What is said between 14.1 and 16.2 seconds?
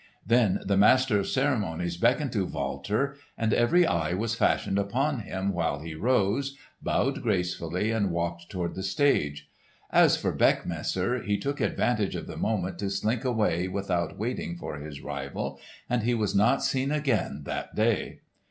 waiting for his rival, and he